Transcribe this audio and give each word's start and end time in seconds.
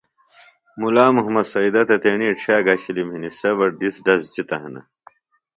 مُلا 0.79 1.05
محمد 1.15 1.45
سیدہ 1.53 1.81
تہ 1.87 1.95
تیݨی 2.03 2.27
اڇھیہ 2.31 2.57
گھشِلم 2.65 3.07
ہنے 3.13 3.29
سے 3.39 3.51
بہ 3.57 3.65
ڈِزڈز 3.79 4.21
جِتہ 4.33 4.55
ہِنہ 4.61 4.81